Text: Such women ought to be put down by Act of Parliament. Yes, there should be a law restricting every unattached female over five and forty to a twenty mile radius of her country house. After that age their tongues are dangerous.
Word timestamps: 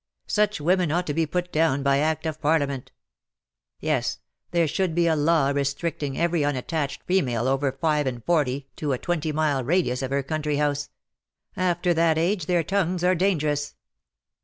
Such 0.25 0.59
women 0.59 0.91
ought 0.91 1.05
to 1.05 1.13
be 1.13 1.27
put 1.27 1.51
down 1.53 1.83
by 1.83 1.99
Act 1.99 2.25
of 2.25 2.41
Parliament. 2.41 2.91
Yes, 3.79 4.17
there 4.49 4.67
should 4.67 4.95
be 4.95 5.05
a 5.05 5.15
law 5.15 5.49
restricting 5.49 6.17
every 6.17 6.43
unattached 6.43 7.03
female 7.03 7.47
over 7.47 7.71
five 7.71 8.07
and 8.07 8.25
forty 8.25 8.67
to 8.77 8.93
a 8.93 8.97
twenty 8.97 9.31
mile 9.31 9.63
radius 9.63 10.01
of 10.01 10.09
her 10.09 10.23
country 10.23 10.55
house. 10.55 10.89
After 11.55 11.93
that 11.93 12.17
age 12.17 12.47
their 12.47 12.63
tongues 12.63 13.03
are 13.03 13.13
dangerous. 13.13 13.75